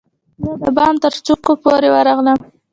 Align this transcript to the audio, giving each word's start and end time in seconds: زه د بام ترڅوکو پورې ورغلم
زه 0.43 0.51
د 0.61 0.63
بام 0.75 0.95
ترڅوکو 1.03 1.51
پورې 1.63 1.89
ورغلم 1.95 2.39